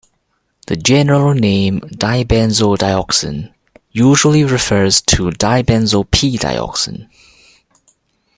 The 0.65 0.77
general 0.77 1.35
name 1.35 1.79
dibenzodioxin 1.81 3.53
usually 3.91 4.43
refers 4.43 4.99
to 5.01 5.25
dibenzo-"p"-dioxin. 5.29 7.07